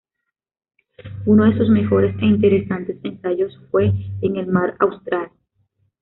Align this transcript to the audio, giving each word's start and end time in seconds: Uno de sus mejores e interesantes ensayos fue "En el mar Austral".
Uno 1.27 1.45
de 1.45 1.55
sus 1.59 1.69
mejores 1.69 2.15
e 2.19 2.25
interesantes 2.25 2.97
ensayos 3.03 3.53
fue 3.69 3.91
"En 4.23 4.35
el 4.37 4.47
mar 4.47 4.75
Austral". 4.79 5.29